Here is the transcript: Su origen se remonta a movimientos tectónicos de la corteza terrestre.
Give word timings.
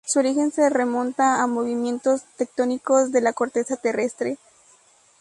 Su 0.03 0.17
origen 0.17 0.51
se 0.51 0.67
remonta 0.71 1.43
a 1.43 1.45
movimientos 1.45 2.23
tectónicos 2.35 3.11
de 3.11 3.21
la 3.21 3.33
corteza 3.33 3.75
terrestre. 3.77 4.39